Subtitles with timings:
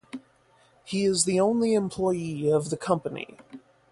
[0.83, 3.37] He is the only employee of the company.